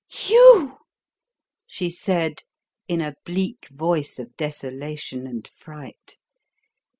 "You!" 0.27 0.79
she 1.67 1.91
said 1.91 2.41
in 2.87 3.01
a 3.01 3.13
bleak 3.23 3.67
voice 3.69 4.17
of 4.17 4.35
desolation 4.35 5.27
and 5.27 5.47
fright. 5.47 6.17